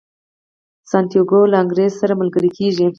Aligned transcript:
سانتیاګو 0.91 1.39
له 1.51 1.57
انګریز 1.63 1.91
سره 2.01 2.13
ملګری 2.21 2.49
کیږي. 2.57 2.87